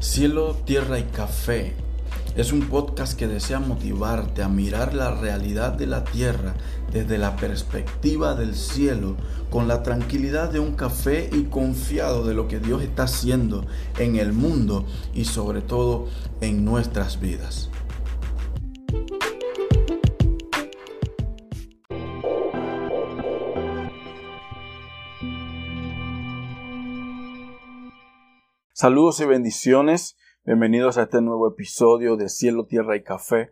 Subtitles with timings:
[0.00, 1.74] Cielo, Tierra y Café
[2.36, 6.54] es un podcast que desea motivarte a mirar la realidad de la tierra
[6.92, 9.16] desde la perspectiva del cielo,
[9.50, 13.64] con la tranquilidad de un café y confiado de lo que Dios está haciendo
[13.98, 16.08] en el mundo y sobre todo
[16.42, 17.70] en nuestras vidas.
[28.86, 30.16] Saludos y bendiciones.
[30.44, 33.50] Bienvenidos a este nuevo episodio de Cielo, Tierra y Café.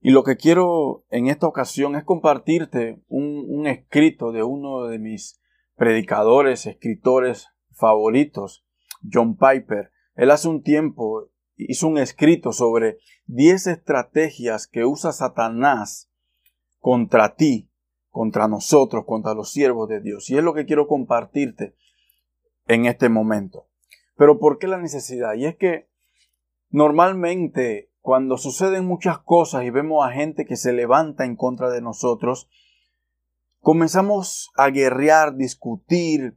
[0.00, 5.38] Y lo que quiero en esta ocasión es compartirte un, escrito de uno de mis
[5.76, 8.64] predicadores, escritores favoritos,
[9.12, 9.92] John Piper.
[10.14, 16.10] Él hace un tiempo hizo un escrito sobre 10 estrategias que usa Satanás
[16.78, 17.68] contra ti,
[18.08, 20.30] contra nosotros, contra los siervos de Dios.
[20.30, 21.74] Y es lo que quiero compartirte
[22.66, 23.67] en este momento.
[24.18, 25.34] Pero ¿por qué la necesidad?
[25.34, 25.88] Y es que
[26.70, 31.80] normalmente cuando suceden muchas cosas y vemos a gente que se levanta en contra de
[31.80, 32.50] nosotros,
[33.60, 36.36] comenzamos a guerrear, discutir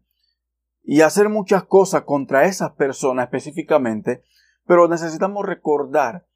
[0.84, 4.22] y hacer muchas cosas contra esas personas específicamente,
[4.68, 6.28] pero necesitamos recordar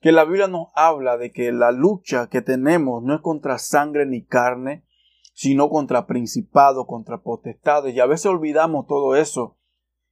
[0.00, 4.04] que la Biblia nos habla de que la lucha que tenemos no es contra sangre
[4.04, 4.84] ni carne,
[5.32, 9.57] sino contra principados, contra potestades, y a veces olvidamos todo eso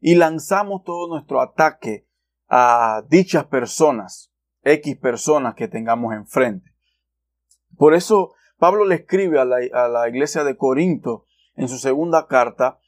[0.00, 2.06] y lanzamos todo nuestro ataque
[2.48, 6.75] a dichas personas, X personas que tengamos enfrente.
[7.77, 12.78] Por eso Pablo le escribe a la, iglesia de Corinto en su segunda carta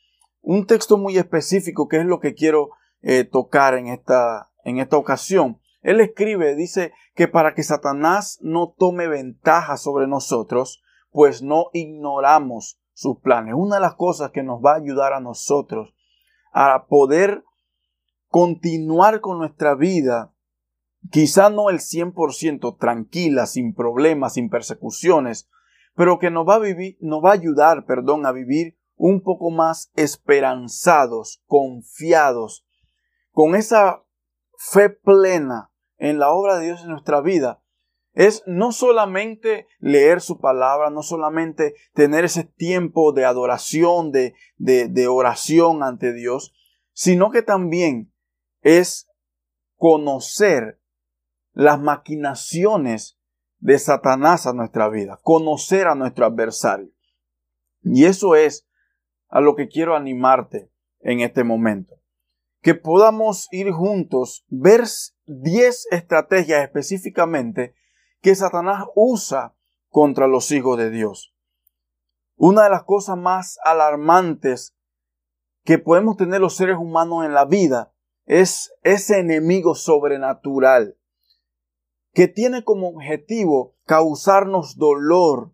[0.41, 2.71] un texto muy específico que es lo que quiero
[3.03, 5.61] eh, tocar en esta, en esta ocasión.
[5.83, 12.81] Él escribe, dice que para que Satanás no tome ventaja sobre nosotros, pues no ignoramos
[12.93, 13.55] sus planes.
[13.57, 15.95] Una de las cosas que nos va a ayudar a nosotros
[16.61, 17.45] a poder
[18.27, 20.35] continuar con nuestra vida,
[21.13, 25.49] quizá no el 100% tranquila, sin problemas, sin persecuciones,
[25.95, 29.53] pero que nos va a vivir, nos va a ayudar, perdón, a vivir un poco
[29.53, 32.67] más esperanzados, confiados,
[33.31, 34.03] con esa
[34.57, 37.63] fe plena en la obra de Dios en nuestra vida,
[38.15, 45.07] es no solamente leer su palabra, no solamente tener ese tiempo de adoración, de, de,
[45.07, 46.55] oración ante Dios,
[46.93, 48.13] sino que también
[48.63, 49.09] es
[49.77, 50.81] conocer
[51.53, 53.19] las maquinaciones
[53.61, 56.91] de Satanás a nuestra vida, conocer a nuestro adversario.
[57.83, 58.69] Y eso es
[59.29, 60.71] a lo que quiero animarte
[61.01, 61.95] en este momento.
[62.61, 64.83] Que podamos ir juntos, ver
[65.27, 67.75] 10 estrategias específicamente
[68.21, 69.55] que Satanás usa
[69.91, 71.35] contra los hijos de Dios.
[72.37, 74.77] Una de las cosas más alarmantes
[75.65, 77.93] que podemos tener los seres humanos en la vida
[78.27, 80.99] es ese enemigo sobrenatural
[82.13, 85.53] que tiene como objetivo causarnos dolor,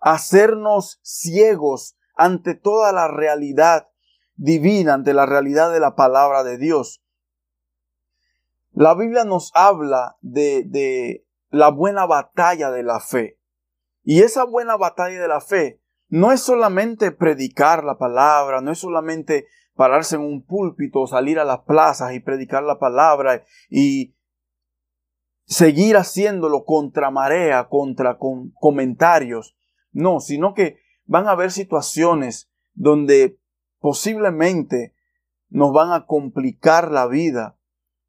[0.00, 3.88] hacernos ciegos ante toda la realidad
[4.36, 7.02] divina, ante la realidad de la palabra de Dios.
[8.72, 11.23] La Biblia nos habla de, de
[11.54, 13.38] la buena batalla de la fe.
[14.02, 18.78] Y esa buena batalla de la fe no es solamente predicar la palabra, no es
[18.78, 24.16] solamente pararse en un púlpito, salir a las plazas y predicar la palabra y
[25.46, 28.18] seguir haciéndolo contra marea, contra
[28.54, 29.56] comentarios.
[29.92, 33.38] No, sino que van a haber situaciones donde
[33.78, 34.92] posiblemente
[35.50, 37.56] nos van a complicar la vida,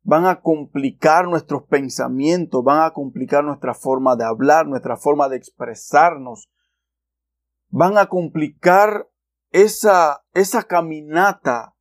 [0.06, 5.38] van a complicar nuestros pensamientos, van a complicar nuestra forma de hablar, nuestra forma de
[5.38, 6.48] expresarnos,
[7.70, 9.10] van a complicar
[9.50, 11.76] esa, esa caminata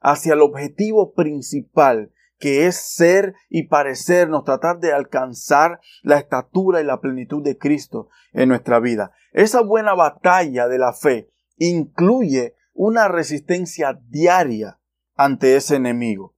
[0.00, 6.84] hacia el objetivo principal, que es ser y parecernos, tratar de alcanzar la estatura y
[6.84, 9.12] la plenitud de Cristo en nuestra vida.
[9.32, 14.80] Esa buena batalla de la fe incluye una resistencia diaria
[15.14, 16.37] ante ese enemigo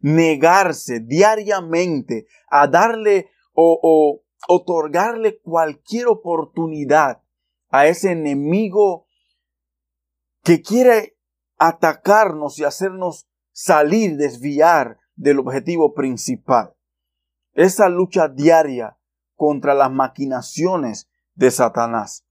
[0.00, 7.22] negarse diariamente a darle o, otorgarle cualquier oportunidad
[7.68, 9.06] a ese enemigo
[10.42, 11.16] que quiere
[11.58, 16.74] atacarnos y hacernos salir, desviar del objetivo principal.
[17.52, 18.96] Esa lucha diaria
[19.36, 22.24] contra las maquinaciones de Satanás.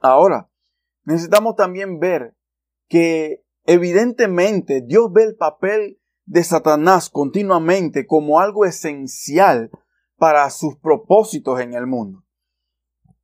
[0.00, 0.50] Ahora,
[1.04, 2.36] necesitamos también ver
[2.88, 9.70] que evidentemente Dios ve el papel de Satanás continuamente como algo esencial
[10.16, 12.24] para sus propósitos en el mundo.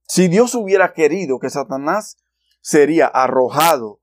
[0.07, 2.17] Si Dios hubiera querido que Satanás
[2.61, 4.01] sería arrojado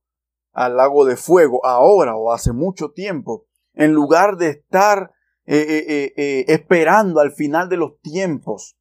[0.52, 5.12] al lago de fuego ahora o hace mucho tiempo, en lugar de estar
[5.46, 8.78] eh, eh, esperando al final de los tiempos.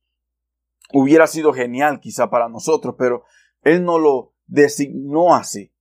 [0.92, 3.24] Hubiera sido genial quizá para nosotros, pero
[3.62, 5.72] Él no lo designó así.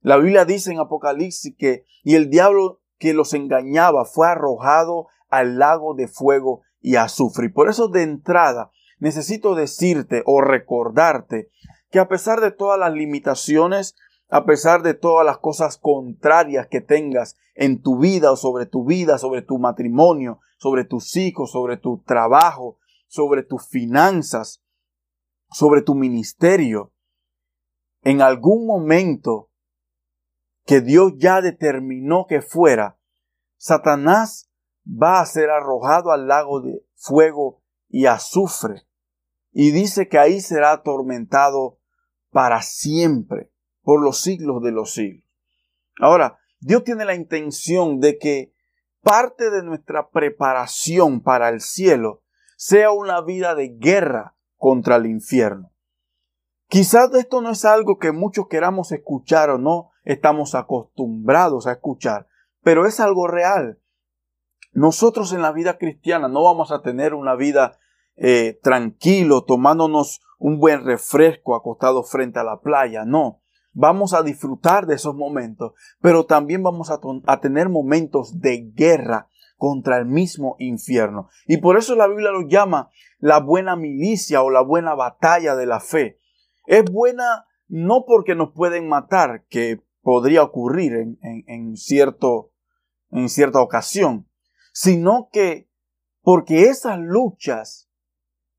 [0.00, 5.58] La Biblia dice en Apocalipsis que, y el diablo que los engañaba fue arrojado al
[5.58, 7.46] lago de fuego y azufre.
[7.46, 11.50] Y por eso de entrada necesito decirte o recordarte
[11.90, 13.94] que a pesar de todas las limitaciones,
[14.28, 18.84] a pesar de todas las cosas contrarias que tengas en tu vida o sobre tu
[18.84, 24.62] vida, sobre tu matrimonio, sobre tus hijos, sobre tu trabajo, sobre tus finanzas,
[25.50, 26.92] sobre tu ministerio,
[28.02, 29.50] en algún momento
[30.66, 32.98] que Dios ya determinó que fuera,
[33.56, 34.50] Satanás
[34.86, 38.86] va a ser arrojado al lago de fuego y azufre.
[39.52, 41.78] Y dice que ahí será atormentado
[42.30, 43.50] para siempre,
[43.82, 45.24] por los siglos de los siglos.
[46.00, 48.52] Ahora, Dios tiene la intención de que
[49.02, 52.22] parte de nuestra preparación para el cielo
[52.56, 55.72] sea una vida de guerra contra el infierno.
[56.68, 62.28] Quizás esto no es algo que muchos queramos escuchar o no estamos acostumbrados a escuchar,
[62.62, 63.78] pero es algo real.
[64.72, 67.78] Nosotros en la vida cristiana no vamos a tener una vida
[68.16, 73.42] eh, tranquilo, tomándonos un buen refresco acostado frente a la playa, no.
[73.72, 79.28] Vamos a disfrutar de esos momentos, pero también vamos a, a tener momentos de guerra
[79.58, 81.28] contra el mismo infierno.
[81.46, 85.66] Y por eso la Biblia lo llama la buena milicia o la buena batalla de
[85.66, 86.20] la fe.
[86.66, 92.52] Es buena no porque nos pueden matar, que podría ocurrir en, en, cierto,
[93.10, 94.28] en cierta ocasión,
[94.72, 95.68] sino que
[96.22, 97.90] porque esas luchas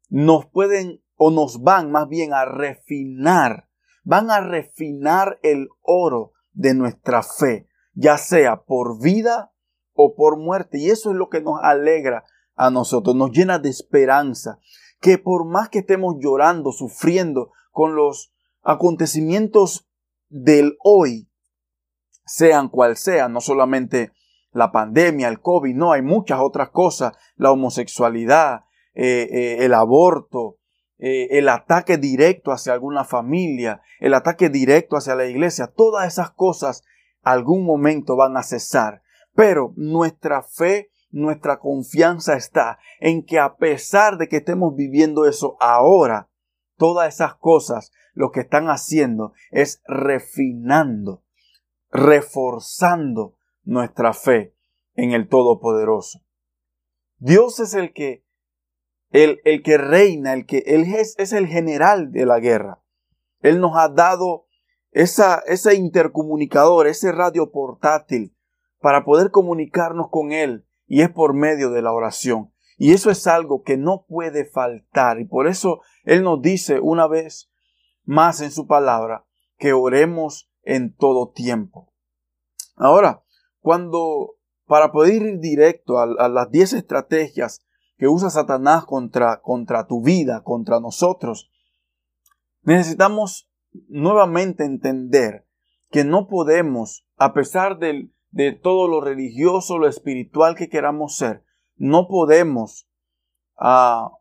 [0.10, 3.70] nos pueden o nos van más bien a refinar,
[4.04, 9.54] van a refinar el oro de nuestra fe, ya sea por vida
[9.94, 10.80] o por muerte.
[10.80, 12.26] Y eso es lo que nos alegra
[12.58, 14.60] a nosotros, nos llena de esperanza,
[15.00, 18.34] que por más que estemos llorando, sufriendo con los
[18.64, 19.88] acontecimientos
[20.28, 21.30] del hoy,
[22.28, 24.12] sean cual sean, no solamente
[24.52, 28.62] la pandemia, el COVID, no, hay muchas otras cosas, la homosexualidad,
[28.94, 30.58] eh, eh, el aborto,
[31.00, 36.32] eh, el ataque directo hacia alguna familia, el ataque directo hacia la iglesia, todas esas
[36.32, 36.84] cosas
[37.22, 39.02] algún momento van a cesar.
[39.36, 45.58] Pero nuestra fe, nuestra confianza está en que a pesar de que estemos viviendo eso
[45.60, 46.30] ahora,
[46.78, 51.24] todas esas cosas lo que están haciendo es refinando,
[51.92, 54.56] reforzando nuestra fe
[54.96, 56.20] en el Todopoderoso.
[57.18, 58.26] Dios es el que,
[59.12, 62.84] el, el que reina, el que, él es, es, el general de la guerra.
[63.42, 64.46] Él nos ha dado
[64.92, 68.36] esa, ese intercomunicador, ese radio portátil
[68.80, 72.54] para poder comunicarnos con Él y es por medio de la oración.
[72.78, 77.08] Y eso es algo que no puede faltar y por eso Él nos dice una
[77.08, 77.52] vez
[78.06, 79.26] más en su palabra
[79.58, 81.94] que oremos en todo tiempo.
[82.76, 83.24] Ahora,
[83.62, 84.36] cuando
[84.66, 87.66] para poder ir directo a, las 10 estrategias
[87.98, 91.50] que usa Satanás contra, contra tu vida, contra nosotros,
[92.64, 93.50] necesitamos
[93.88, 95.48] nuevamente entender
[95.90, 101.46] que no podemos, a pesar de todo lo religioso, lo espiritual que queramos ser,
[101.78, 102.90] no podemos
[103.56, 104.12] ah,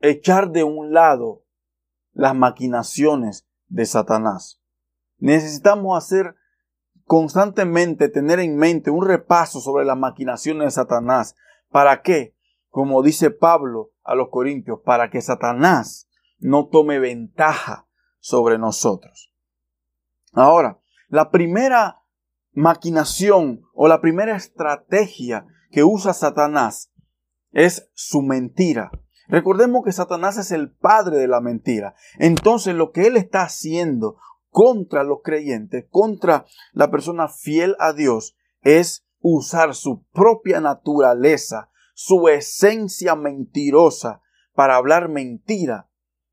[0.00, 1.46] echar de un lado
[2.12, 4.59] las maquinaciones de Satanás.
[5.20, 6.34] Necesitamos hacer
[7.04, 11.36] constantemente, tener en mente un repaso sobre las maquinaciones de Satanás.
[11.70, 12.34] ¿Para qué?
[12.68, 16.08] Como dice Pablo a los Corintios, para que Satanás
[16.38, 17.86] no tome ventaja
[18.18, 19.32] sobre nosotros.
[20.32, 22.02] Ahora, la primera
[22.52, 26.92] maquinación o la primera estrategia que usa Satanás
[27.52, 28.90] es su mentira.
[29.28, 31.94] Recordemos que Satanás es el padre de la mentira.
[32.18, 34.16] Entonces lo que él está haciendo
[34.50, 42.28] contra los creyentes, contra la persona fiel a Dios, es usar su propia naturaleza, su
[42.28, 44.20] esencia mentirosa,
[44.52, 45.88] para hablar mentira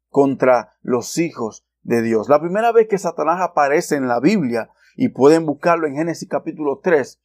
[0.10, 2.28] contra los hijos de Dios.
[2.28, 6.80] La primera vez que Satanás aparece en la Biblia y pueden buscarlo en Génesis capítulo
[6.84, 7.22] 3,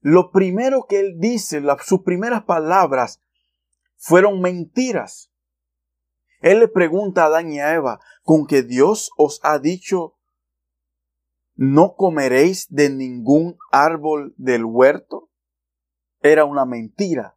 [0.00, 3.22] lo primero que él dice, sus primeras palabras
[3.96, 5.29] fueron mentiras.
[6.40, 10.16] Él le pregunta a Adán y a Eva, ¿con que Dios os ha dicho,
[11.54, 15.30] no comeréis de ningún árbol del huerto?
[16.22, 17.36] Era una mentira,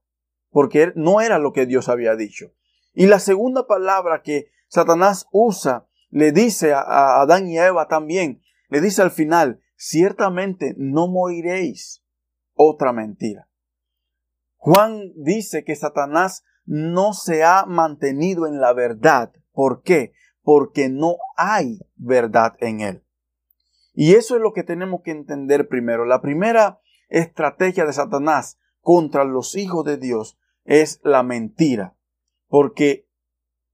[0.50, 2.54] porque no era lo que Dios había dicho.
[2.94, 8.42] Y la segunda palabra que Satanás usa, le dice a Adán y a Eva también,
[8.70, 12.02] le dice al final, ciertamente no moriréis.
[12.56, 13.50] otra mentira.
[14.58, 19.34] Juan dice que Satanás no se ha mantenido en la verdad.
[19.52, 20.14] ¿Por qué?
[20.42, 23.04] Porque no hay verdad en él.
[23.94, 26.06] Y eso es lo que tenemos que entender primero.
[26.06, 26.80] La primera
[27.10, 31.96] estrategia de Satanás contra los hijos de Dios es la mentira.
[32.48, 33.08] Porque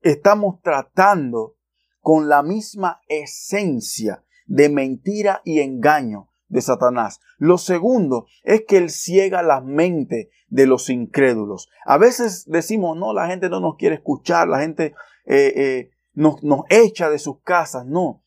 [0.02, 1.58] estamos tratando
[2.00, 7.20] con la misma esencia de mentira y engaño de Satanás.
[7.38, 11.70] Lo segundo es que él ciega la mente de los incrédulos.
[11.86, 14.94] A veces decimos, no, la gente no nos quiere escuchar, la gente
[15.26, 17.86] eh, eh, nos, nos echa de sus casas.
[17.86, 18.24] No.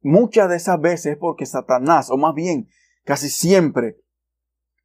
[0.00, 2.68] Muchas de esas veces es porque Satanás, o más bien
[3.04, 3.96] casi siempre,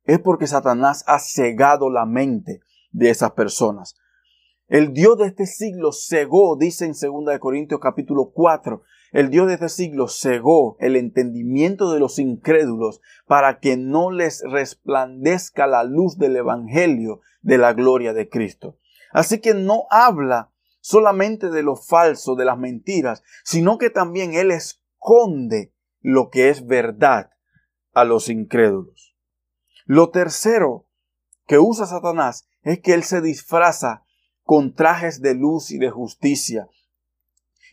[0.06, 3.96] es porque Satanás ha cegado la mente de esas personas.
[4.68, 8.82] El Dios de este siglo cegó, dice en 2 Corintios capítulo 4,
[9.14, 14.42] el Dios de este siglo cegó el entendimiento de los incrédulos para que no les
[14.42, 18.78] resplandezca la luz del Evangelio de la gloria de Cristo.
[19.12, 20.52] Así que no habla
[20.82, 26.66] solamente de lo falso, de las mentiras, sino que también Él esconde lo que es
[26.66, 27.30] verdad
[27.94, 29.16] a los incrédulos.
[29.86, 30.88] Lo tercero
[31.46, 34.04] que usa Satanás es que Él se disfraza
[34.42, 36.68] con trajes de luz y de justicia.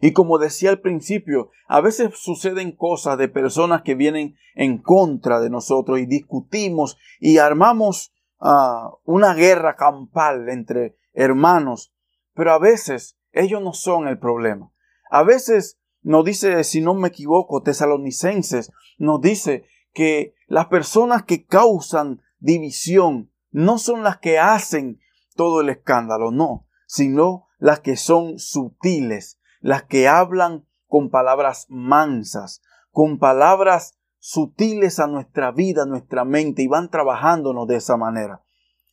[0.00, 5.40] Y como decía al principio, a veces suceden cosas de personas que vienen en contra
[5.40, 11.92] de nosotros y discutimos y armamos ah, una guerra campal entre hermanos,
[12.35, 14.73] pero a veces ellos no son el problema.
[15.11, 21.45] A veces nos dice, si no me equivoco, tesalonicenses, nos dice que las personas que
[21.45, 25.00] causan división no son las que hacen
[25.35, 32.62] todo el escándalo, no, sino las que son sutiles, las que hablan con palabras mansas,
[32.90, 38.42] con palabras sutiles a nuestra vida, a nuestra mente, y van trabajándonos de esa manera.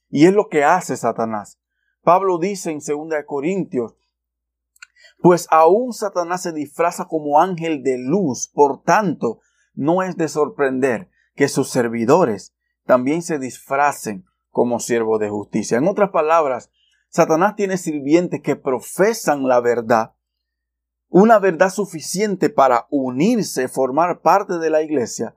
[0.10, 1.60] Y es lo que hace Satanás.
[2.02, 3.96] Pablo dice en 2 Corintios,
[5.20, 9.40] pues aún Satanás se disfraza como ángel de luz, por tanto,
[9.74, 12.56] no es de sorprender que sus servidores
[12.86, 15.78] también se disfracen como siervo de justicia.
[15.78, 16.72] En otras palabras,
[17.10, 20.14] Satanás tiene sirvientes que profesan la verdad,
[21.10, 25.36] una verdad suficiente para unirse, formar parte de la iglesia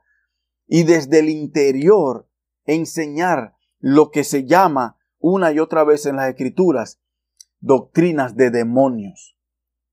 [0.66, 2.28] y desde el interior
[2.64, 7.00] enseñar lo que se llama una y otra vez en las escrituras
[7.60, 9.36] doctrinas de demonios.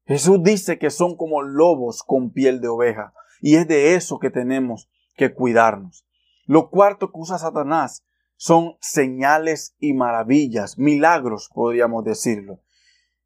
[0.05, 4.29] Jesús dice que son como lobos con piel de oveja y es de eso que
[4.29, 6.07] tenemos que cuidarnos.
[6.45, 8.05] Lo cuarto que usa Satanás
[8.37, 12.61] son señales y maravillas, milagros, podríamos decirlo.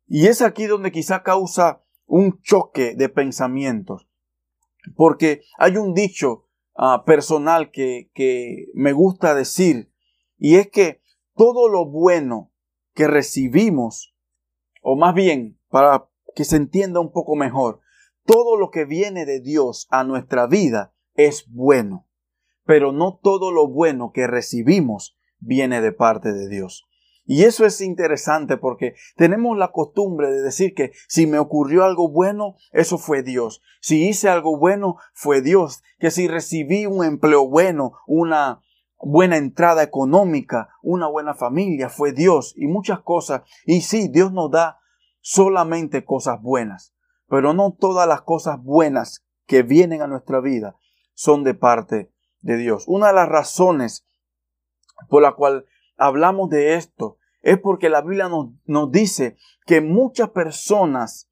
[0.08, 4.07] Y es aquí donde quizá causa un choque de pensamientos,
[4.95, 9.91] porque hay un dicho ah, personal que, que me gusta decir,
[10.37, 11.01] y es que
[11.35, 12.51] todo lo bueno
[12.93, 14.15] que recibimos,
[14.81, 17.81] o más bien, para que se entienda un poco mejor,
[18.25, 22.07] todo lo que viene de Dios a nuestra vida es bueno
[22.65, 26.87] pero no todo lo bueno que recibimos viene de parte de Dios.
[27.25, 32.09] Y eso es interesante porque tenemos la costumbre de decir que si me ocurrió algo
[32.09, 33.61] bueno, eso fue Dios.
[33.79, 35.83] Si hice algo bueno, fue Dios.
[35.99, 38.61] Que si recibí un empleo bueno, una
[38.97, 43.43] buena entrada económica, una buena familia, fue Dios y muchas cosas.
[43.65, 44.79] Y sí, Dios nos da
[45.19, 46.93] solamente cosas buenas,
[47.27, 50.75] pero no todas las cosas buenas que vienen a nuestra vida
[51.13, 52.85] son de parte de Dios.
[52.87, 54.05] Una de las razones
[55.09, 55.65] por la cual
[55.98, 61.29] hablamos de esto es porque la Biblia nos, nos dice que muchas personas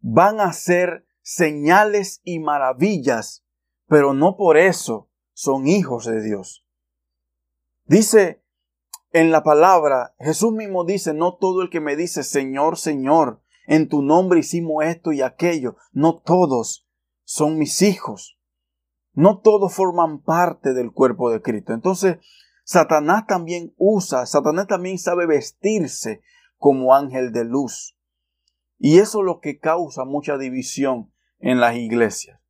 [0.00, 3.44] van a hacer señales y maravillas,
[3.86, 6.64] pero no por eso son hijos de Dios.
[7.84, 8.42] Dice
[9.12, 13.88] en la palabra, Jesús mismo dice, no todo el que me dice Señor, Señor, en
[13.88, 16.88] tu nombre hicimos esto y aquello, no todos
[17.24, 18.38] son mis hijos.
[19.14, 21.74] No todos forman parte del cuerpo de Cristo.
[21.74, 22.18] Entonces,
[22.64, 26.22] Satanás también usa, Satanás también sabe vestirse
[26.58, 27.96] como ángel de luz.
[28.78, 32.40] Y eso es lo que causa mucha división en las iglesias.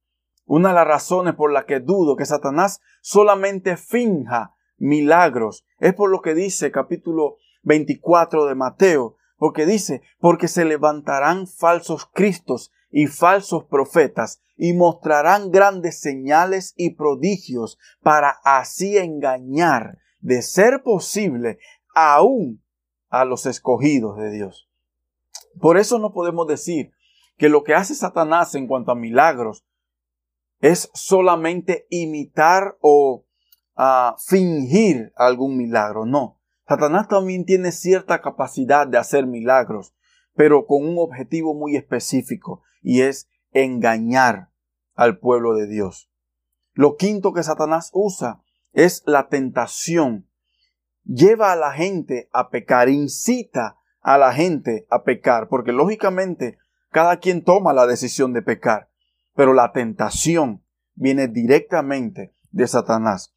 [0.45, 6.11] Una de las razones por las que dudo que Satanás solamente finja milagros es por
[6.11, 13.07] lo que dice capítulo 24 de Mateo, porque dice, porque se levantarán falsos cristos y
[13.07, 21.59] falsos profetas y mostrarán grandes señales y prodigios para así engañar, de ser posible,
[21.95, 22.63] aún
[23.11, 24.71] a los escogidos de Dios.
[25.61, 26.93] Por eso no podemos decir
[27.37, 29.67] que lo que hace Satanás en cuanto a milagros
[30.61, 33.27] es solamente imitar o
[33.75, 36.39] a fingir algún milagro, no.
[36.69, 39.93] Satanás también tiene cierta capacidad de hacer milagros,
[40.35, 44.51] pero con un objetivo muy específico y es engañar
[44.95, 46.11] al pueblo de Dios.
[46.75, 50.29] Lo quinto que Satanás usa es la tentación.
[51.05, 56.59] Lleva a la gente a pecar, incita a la gente a pecar, porque lógicamente
[56.91, 58.91] cada quien toma la decisión de pecar,
[59.35, 60.63] pero la tentación
[60.95, 63.35] viene directamente de Satanás.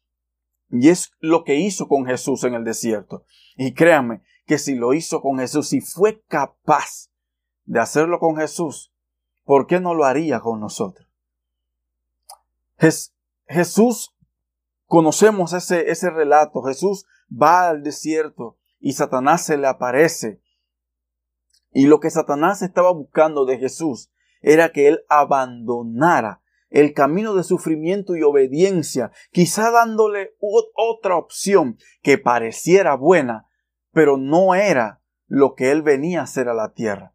[0.70, 3.24] Y es lo que hizo con Jesús en el desierto.
[3.56, 7.10] Y créanme que si lo hizo con Jesús, si fue capaz
[7.64, 8.92] de hacerlo con Jesús,
[9.44, 11.08] ¿por qué no lo haría con nosotros?
[13.48, 14.15] Jesús,
[14.86, 16.62] conocemos ese, ese relato.
[16.62, 20.40] Jesús va al desierto y Satanás se le aparece.
[21.72, 27.44] Y lo que Satanás estaba buscando de Jesús era que él abandonara el camino de
[27.44, 30.36] sufrimiento y obediencia, quizá dándole
[30.74, 33.46] otra opción que pareciera buena,
[33.92, 37.14] pero no era lo que él venía a hacer a la tierra.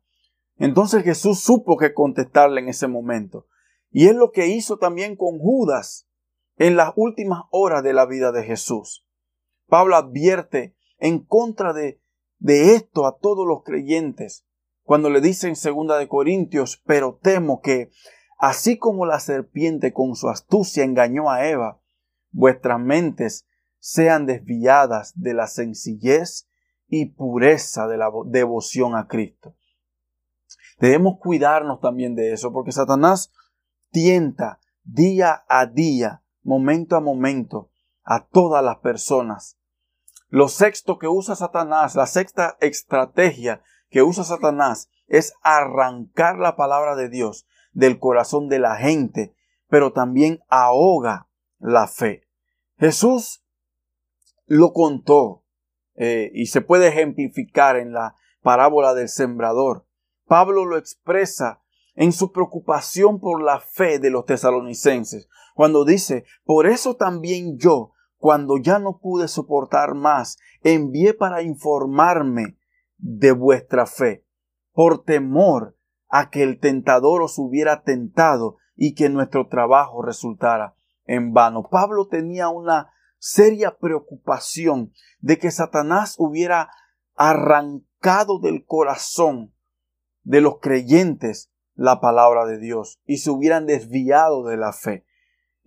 [0.58, 3.48] Entonces Jesús supo que contestarle en ese momento.
[3.90, 6.08] Y es lo que hizo también con Judas
[6.62, 9.04] en las últimas horas de la vida de Jesús.
[9.68, 12.04] Pablo advierte en contra de,
[12.38, 14.46] de esto a todos los creyentes
[14.84, 17.90] cuando le dice en segunda de Corintios, pero temo que
[18.38, 21.82] así como la serpiente con su astucia engañó a Eva,
[22.30, 23.48] vuestras mentes
[23.80, 26.48] sean desviadas de la sencillez
[26.88, 29.56] y pureza de la devoción a Cristo.
[30.80, 33.32] Debemos cuidarnos también de eso, porque Satanás
[33.90, 37.72] tienta día a día, momento a momento,
[38.04, 39.58] a todas las personas.
[40.30, 46.96] Lo sexto que usa Satanás, la sexta estrategia que usa Satanás es arrancar la palabra
[46.96, 49.36] de Dios del corazón de la gente,
[49.68, 51.28] pero también ahoga
[51.60, 52.28] la fe.
[52.78, 53.44] Jesús
[54.46, 55.44] lo contó
[55.96, 59.86] eh, y se puede ejemplificar en la parábola del sembrador.
[60.26, 61.62] Pablo lo expresa
[61.96, 67.92] en su preocupación por la fe de los tesalonicenses, cuando dice, por eso también yo,
[68.18, 72.58] cuando ya no pude soportar más, envié para informarme
[72.98, 74.26] de vuestra fe,
[74.74, 81.34] por temor a que el tentador os hubiera tentado y que nuestro trabajo resultara en
[81.34, 81.68] vano.
[81.70, 86.72] Pablo tenía una seria preocupación de que Satanás hubiera
[87.16, 89.54] arrancado del corazón
[90.24, 95.06] de los creyentes la palabra de Dios y se hubieran desviado de la fe.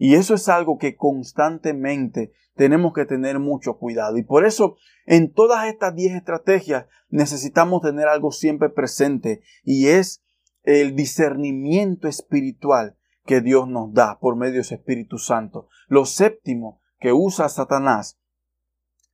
[0.05, 4.19] Y eso es algo que constantemente tenemos que tener mucho cuidado.
[4.19, 10.23] Y por eso en todas estas 10 estrategias necesitamos tener algo siempre presente y es
[10.63, 15.69] el discernimiento espiritual que Dios nos da por medio de su Espíritu Santo.
[15.89, 18.21] Lo séptimo que usa Satanás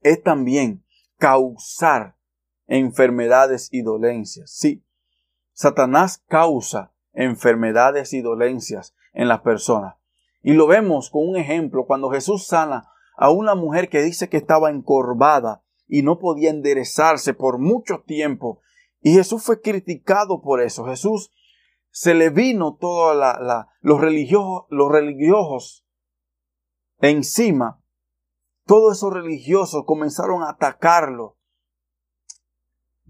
[0.01, 0.85] es también
[1.19, 2.17] causar
[2.67, 4.51] enfermedades y dolencias.
[4.51, 4.85] Sí,
[5.53, 10.00] Satanás causa enfermedades y dolencias en las personas.
[10.43, 14.39] Y lo vemos con un ejemplo cuando Jesús sana a una mujer que dice que
[14.39, 18.61] estaba encorvada y no podía enderezarse por mucho tiempo.
[19.03, 20.85] Y Jesús fue criticado por eso.
[20.87, 21.33] Jesús
[21.91, 23.17] se le vino todos
[23.81, 25.87] los religiosos, los religiosos
[27.01, 27.83] encima.
[28.67, 31.37] Todos esos religiosos comenzaron a atacarlo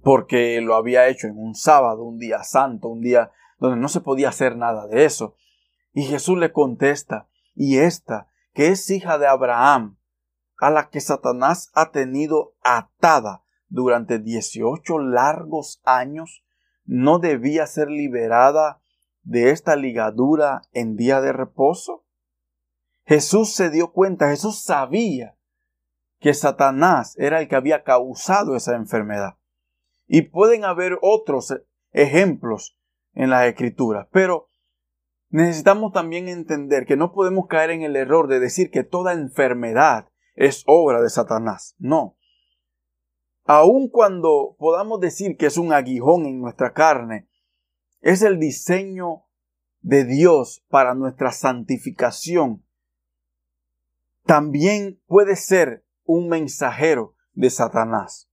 [0.02, 4.00] porque lo había hecho en un sábado, un día santo, un día donde no se
[4.00, 5.34] podía hacer nada de eso.
[5.92, 9.98] Y Jesús le contesta, y esta, que es hija de Abraham,
[10.58, 16.44] a la que Satanás ha tenido atada durante 18 largos años,
[16.84, 18.80] no debía ser liberada
[19.22, 22.04] de esta ligadura en día de reposo?
[23.04, 25.36] Jesús se dio cuenta, Jesús sabía
[26.18, 29.38] que Satanás era el que había causado esa enfermedad.
[30.06, 31.54] Y pueden haber otros
[31.92, 32.76] ejemplos
[33.14, 34.49] en las escrituras, pero
[35.30, 40.08] necesitamos también entender que no podemos caer en el error de decir que toda enfermedad
[40.34, 41.74] es obra de Satanás.
[41.78, 42.16] No.
[43.44, 47.28] Aun cuando podamos decir que es un aguijón en nuestra carne,
[48.00, 49.24] es el diseño
[49.80, 52.64] de Dios para nuestra santificación.
[54.24, 58.30] También puede ser un mensajero de Satanás.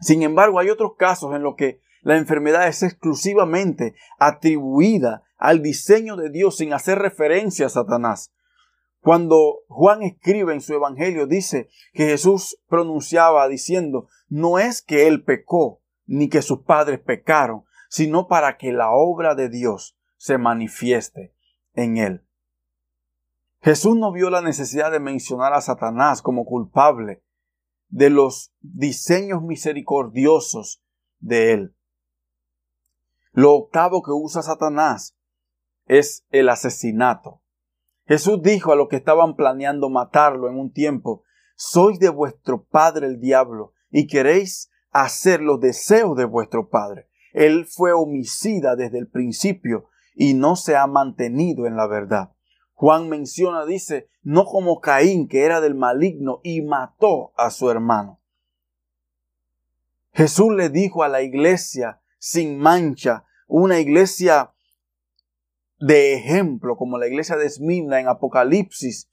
[0.00, 6.16] Sin embargo, hay otros casos en los que la enfermedad es exclusivamente atribuida al diseño
[6.16, 8.32] de Dios sin hacer referencia a Satanás.
[9.00, 15.22] Cuando Juan escribe en su evangelio, dice que Jesús pronunciaba diciendo, no es que él
[15.22, 21.34] pecó, ni que sus padres pecaron, sino para que la obra de Dios se manifieste
[21.74, 22.26] en él.
[23.60, 27.22] Jesús no vio la necesidad de mencionar a Satanás como culpable
[27.88, 30.82] de los diseños misericordiosos
[31.18, 31.76] de él.
[33.32, 35.14] Lo octavo que usa Satanás
[35.86, 37.42] es el asesinato.
[38.06, 41.24] Jesús dijo a los que estaban planeando matarlo en un tiempo,
[41.56, 47.08] sois de vuestro padre el diablo y queréis hacer los deseos de vuestro padre.
[47.32, 52.32] Él fue homicida desde el principio y no se ha mantenido en la verdad.
[52.74, 58.20] Juan menciona, dice, no como Caín, que era del maligno y mató a su hermano.
[60.12, 64.53] Jesús le dijo a la iglesia sin mancha, una iglesia
[65.84, 69.10] de ejemplo, como la iglesia de Esmirna en Apocalipsis,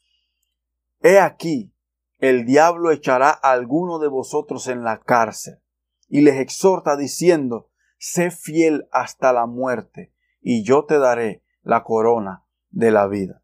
[1.01, 1.75] he aquí,
[2.19, 5.60] el diablo echará a alguno de vosotros en la cárcel
[6.07, 12.45] y les exhorta diciendo, sé fiel hasta la muerte y yo te daré la corona
[12.69, 13.43] de la vida.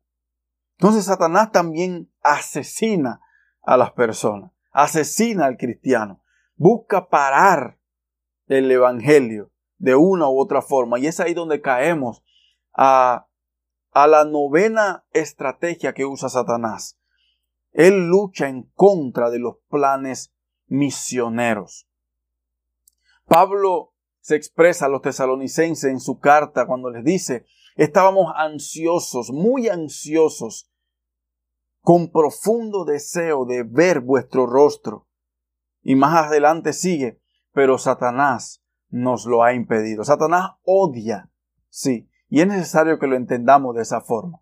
[0.77, 3.19] Entonces Satanás también asesina
[3.61, 6.23] a las personas, asesina al cristiano,
[6.55, 7.77] busca parar
[8.45, 10.97] el Evangelio de una u otra forma.
[10.97, 12.23] Y es ahí donde caemos
[12.77, 13.27] a,
[13.91, 16.97] a la novena estrategia que usa Satanás.
[17.73, 20.33] Él lucha en contra de los planes
[20.67, 21.89] misioneros.
[23.25, 29.67] Pablo se expresa a los tesalonicenses en su carta cuando les dice, estábamos ansiosos, muy
[29.67, 30.71] ansiosos,
[31.81, 35.07] con profundo deseo de ver vuestro rostro.
[35.81, 37.21] Y más adelante sigue,
[37.53, 40.03] pero Satanás nos lo ha impedido.
[40.03, 41.31] Satanás odia,
[41.69, 44.39] sí, y es necesario que lo entendamos de esa forma.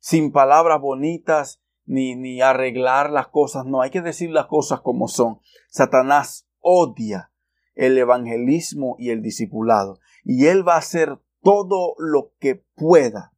[0.00, 5.08] Sin palabras bonitas ni, ni arreglar las cosas, no, hay que decir las cosas como
[5.08, 5.40] son.
[5.68, 7.30] Satanás odia
[7.74, 9.98] el evangelismo y el discipulado.
[10.24, 13.32] Y él va a hacer todo lo que pueda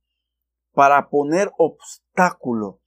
[0.73, 2.81] para poner obstáculo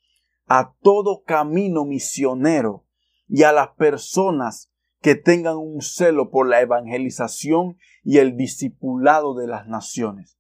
[0.48, 2.86] a todo camino misionero
[3.28, 4.72] y a las personas
[5.02, 10.38] que tengan un celo por la evangelización y el discipulado de las naciones.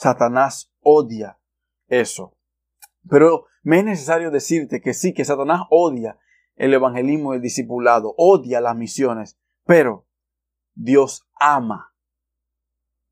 [0.00, 1.38] Satanás odia
[1.88, 2.34] eso.
[3.10, 6.18] Pero me es necesario decirte que sí, que Satanás odia
[6.56, 10.06] el evangelismo y el discipulado, odia las misiones, pero
[10.72, 11.94] Dios ama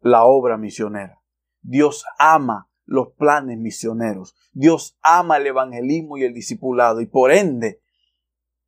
[0.00, 1.20] la obra misionera.
[1.60, 4.34] Dios ama los planes misioneros.
[4.52, 7.82] Dios ama el evangelismo y el discipulado y por ende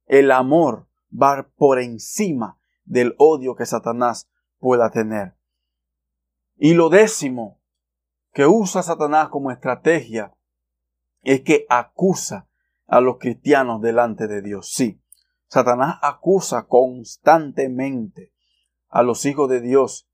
[0.05, 5.39] el amor va por encima del odio que Satanás pueda tener.
[6.59, 7.60] Y lo décimo
[8.33, 10.35] que usa Satanás como estrategia
[11.23, 12.49] es que acusa
[12.87, 14.73] a los cristianos delante de Dios.
[14.73, 15.03] Sí,
[15.47, 18.33] Satanás acusa constantemente
[18.88, 20.09] a los hijos de Dios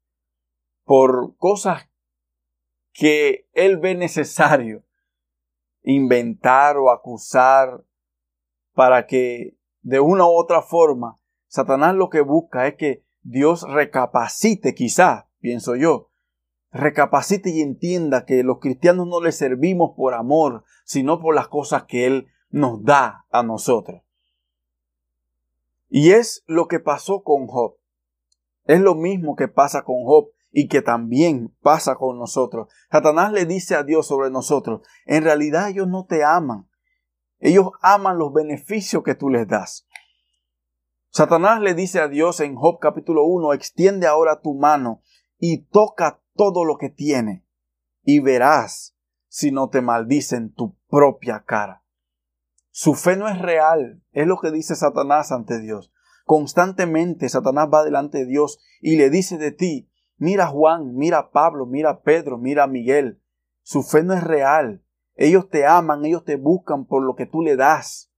[0.84, 1.88] por cosas
[2.92, 4.84] que él ve necesario
[5.82, 7.84] inventar o acusar
[8.72, 14.74] para que de una u otra forma, Satanás lo que busca es que Dios recapacite,
[14.74, 16.10] quizá, pienso yo,
[16.76, 21.84] recapacite y entienda que los cristianos no le servimos por amor, sino por las cosas
[21.84, 24.02] que Él nos da a nosotros.
[25.88, 27.76] Y es lo que pasó con Job.
[28.64, 32.68] Es lo mismo que pasa con Job y que también pasa con nosotros.
[32.90, 36.68] Satanás le dice a Dios sobre nosotros, en realidad ellos no te aman,
[37.38, 39.86] ellos aman los beneficios que tú les das.
[41.10, 45.02] Satanás le dice a Dios en Job capítulo 1, extiende ahora tu mano
[45.38, 47.44] y toca todo lo que tiene
[48.02, 48.96] y verás
[49.26, 51.82] si no te maldicen tu propia cara.
[52.70, 55.92] Su fe no es real, es lo que dice Satanás ante Dios.
[56.24, 61.66] Constantemente Satanás va delante de Dios y le dice de ti, mira Juan, mira Pablo,
[61.66, 63.22] mira Pedro, mira Miguel.
[63.62, 64.82] Su fe no es real.
[65.14, 68.12] Ellos te aman, ellos te buscan por lo que tú le das.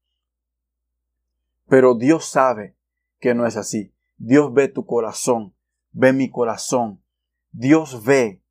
[1.68, 2.76] Pero Dios sabe
[3.20, 3.94] que no es así.
[4.16, 5.54] Dios ve tu corazón,
[5.92, 7.02] ve mi corazón.
[7.50, 8.42] Dios ve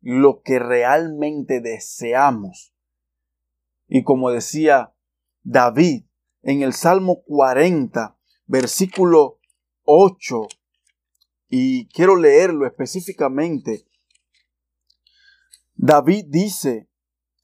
[0.00, 2.74] lo que realmente deseamos.
[3.86, 4.94] Y como decía
[5.42, 6.04] David
[6.42, 9.40] en el Salmo 40, versículo
[9.84, 10.46] 8,
[11.48, 13.86] y quiero leerlo específicamente.
[15.74, 16.88] David dice,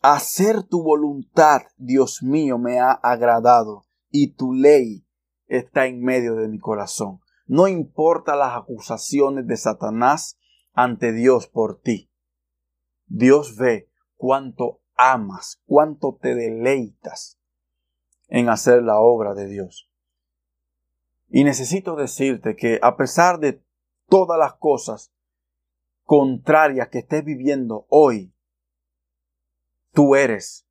[0.07, 5.07] Hacer tu voluntad, Dios mío, me ha agradado y tu ley
[5.47, 7.21] está en medio de mi corazón.
[7.47, 10.39] No importa las acusaciones de Satanás
[10.75, 12.11] ante Dios por ti.
[13.07, 17.39] Dios ve cuánto amas, cuánto te deleitas
[18.29, 19.91] en hacer la obra de Dios.
[21.29, 23.63] Y necesito decirte que a pesar de
[24.09, 25.13] todas las cosas
[26.05, 28.33] contrarias que estés viviendo hoy,
[29.93, 30.67] tú eres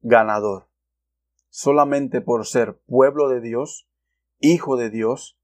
[0.00, 0.68] ganador.
[1.50, 3.88] solamente por ser pueblo de Dios,
[4.38, 5.37] hijo de Dios.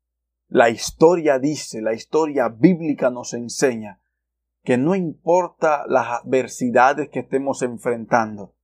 [0.49, 4.01] La historia dice, la historia bíblica nos enseña
[4.63, 8.55] que no importa las adversidades que estemos enfrentando,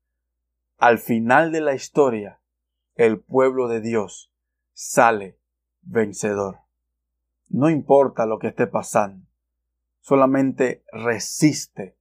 [0.79, 2.41] al final de la historia,
[2.95, 4.33] el pueblo de Dios
[4.73, 5.39] sale
[5.83, 6.61] vencedor.
[7.49, 9.27] No importa lo que esté pasando,
[10.01, 11.99] solamente resiste.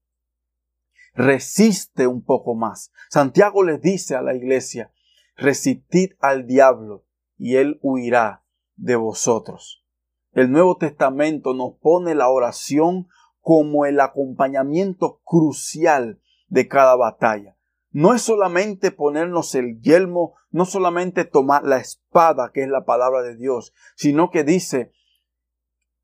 [1.14, 2.94] Resiste un poco más.
[3.10, 4.94] Santiago les dice a la iglesia,
[5.36, 7.04] resistid al diablo
[7.38, 8.44] y él huirá
[8.80, 9.84] de vosotros.
[10.32, 13.08] El Nuevo Testamento nos pone la oración
[13.42, 17.58] como el acompañamiento crucial de cada batalla.
[17.92, 23.22] No es solamente ponernos el yelmo, no solamente tomar la espada, que es la palabra
[23.22, 24.92] de Dios, sino que dice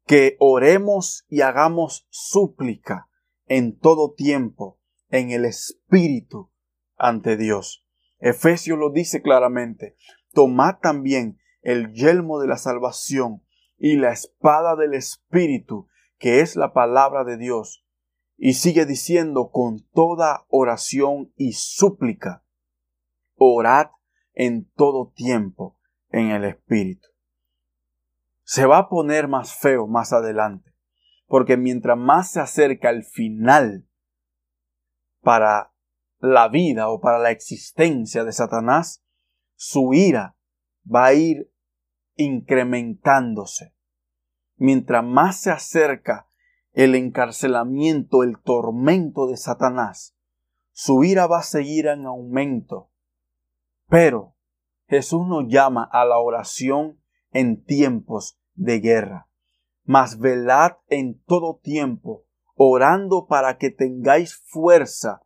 [0.05, 3.07] que oremos y hagamos súplica
[3.47, 6.51] en todo tiempo, en el Espíritu,
[6.97, 7.85] ante Dios.
[8.19, 9.95] Efesios lo dice claramente.
[10.33, 13.43] Tomad también el yelmo de la salvación
[13.77, 15.87] y la espada del Espíritu,
[16.19, 17.83] que es la palabra de Dios.
[18.37, 22.45] Y sigue diciendo con toda oración y súplica,
[23.35, 23.87] orad
[24.33, 27.07] en todo tiempo en el Espíritu.
[28.43, 30.71] Se va a poner más feo más adelante,
[31.25, 33.89] porque mientras más se acerca el final
[35.21, 35.73] para
[36.19, 39.03] la vida o para la existencia de Satanás,
[39.55, 40.37] su ira
[40.85, 41.51] va a ir
[42.15, 43.75] incrementándose
[44.57, 46.27] mientras más se acerca
[46.73, 50.15] el encarcelamiento, el tormento de Satanás,
[50.71, 52.91] su ira va a seguir en aumento.
[53.87, 54.35] Pero
[54.87, 56.99] Jesús nos llama a la oración
[57.31, 59.29] en tiempos de guerra.
[59.83, 62.25] Mas velad en todo tiempo,
[62.55, 65.21] orando para que tengáis fuerza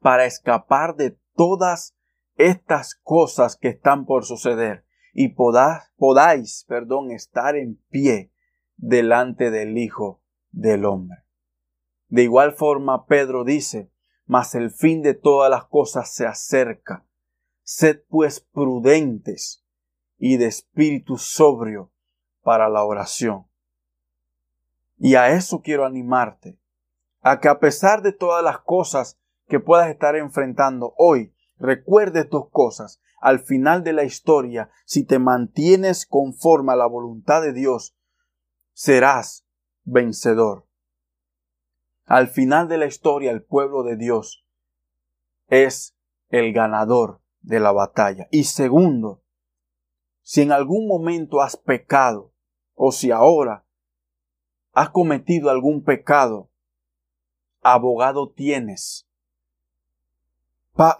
[0.00, 1.96] para escapar de todas
[2.36, 4.83] estas cosas que están por suceder
[5.14, 8.32] y podáis, perdón, estar en pie
[8.76, 11.24] delante del Hijo del Hombre.
[12.08, 13.90] De igual forma, Pedro dice,
[14.26, 17.06] mas el fin de todas las cosas se acerca.
[17.62, 19.64] Sed pues prudentes
[20.18, 21.92] y de espíritu sobrio
[22.42, 23.46] para la oración.
[24.98, 26.58] Y a eso quiero animarte,
[27.20, 32.48] a que a pesar de todas las cosas que puedas estar enfrentando hoy, recuerdes dos
[32.50, 37.96] cosas al final de la historia, si te mantienes conforme a la voluntad de Dios,
[38.74, 39.46] serás
[39.84, 40.66] vencedor.
[42.04, 44.44] Al final de la historia, el pueblo de Dios
[45.48, 45.96] es
[46.28, 48.28] el ganador de la batalla.
[48.30, 49.22] Y segundo,
[50.20, 52.34] si en algún momento has pecado,
[52.74, 53.64] o si ahora
[54.74, 56.50] has cometido algún pecado,
[57.62, 59.08] abogado tienes.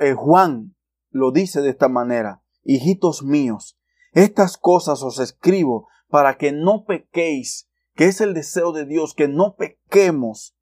[0.00, 0.73] Eh, Juan
[1.14, 3.78] lo dice de esta manera, hijitos míos,
[4.12, 9.28] estas cosas os escribo para que no pequéis, que es el deseo de Dios, que
[9.28, 10.56] no pequemos.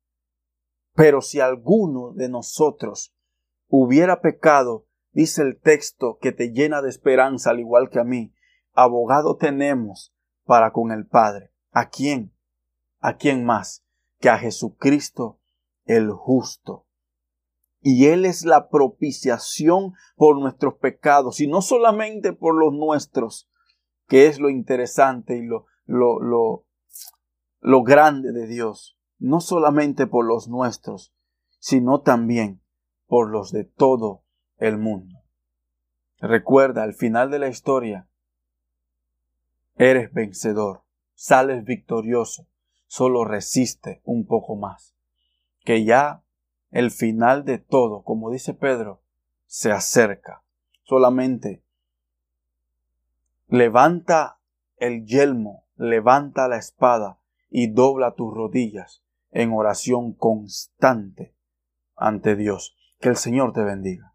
[0.95, 3.15] Pero si alguno de nosotros
[3.69, 8.35] hubiera pecado, dice el texto que te llena de esperanza al igual que a mí,
[8.75, 11.51] abogado tenemos para con el Padre.
[11.71, 12.35] ¿A quién?
[13.01, 13.87] ¿A quién más?
[14.19, 15.41] Que a Jesucristo
[15.87, 16.87] el justo
[17.83, 23.51] y Él es la propiciación por nuestros pecados, y no solamente por los nuestros,
[24.07, 26.65] que es lo interesante y lo, lo,
[27.61, 31.13] lo, grande de Dios, no solamente por los nuestros,
[31.59, 32.63] sino también
[33.07, 34.23] por los de todo
[34.59, 35.19] el mundo.
[36.19, 38.09] Recuerda, al final de la historia,
[39.77, 42.47] eres vencedor, sales victorioso,
[42.87, 44.95] solo resiste un poco más,
[45.65, 46.22] que ya
[46.73, 49.03] el final de todo, como dice Pedro,
[49.47, 50.43] se acerca.
[50.83, 51.63] Solamente
[53.49, 54.39] levanta
[54.79, 61.35] el yelmo, levanta la espada y dobla tus rodillas en oración constante
[61.95, 62.77] ante Dios.
[62.99, 64.15] Que el Señor te bendiga.